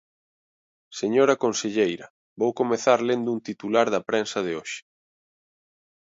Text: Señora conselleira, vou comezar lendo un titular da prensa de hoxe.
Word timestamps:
Señora 0.99 1.39
conselleira, 1.43 2.07
vou 2.41 2.51
comezar 2.59 2.99
lendo 3.09 3.29
un 3.35 3.39
titular 3.49 3.87
da 3.93 4.05
prensa 4.09 4.39
de 4.45 4.51
hoxe. 4.59 4.81